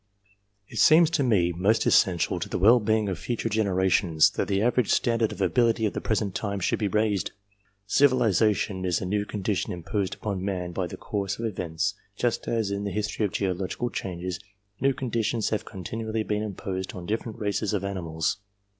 [0.67, 4.59] It seems to me most essential to the well being of future ^/generations, that the
[4.63, 7.33] average standard of ability of the present time should be raised.
[7.85, 12.47] Civilization is a new con dition imposed upon man by the course of events, just
[12.47, 14.39] as in the history of geological changes
[14.79, 18.37] new conditions have continually been imposed on different races of animals.